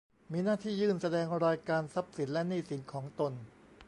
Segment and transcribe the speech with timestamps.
[0.31, 3.33] มีหน้าที่ยื่นแสดงรายการทรัพย์สินและหนี้สินของตน